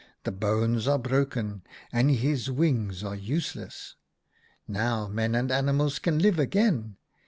[0.23, 1.61] The bones are broken,
[1.93, 3.97] and his wings are useless.
[4.67, 6.95] Now men and animals can live again.